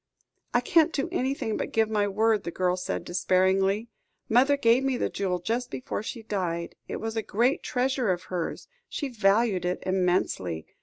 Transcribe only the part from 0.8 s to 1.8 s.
do anything but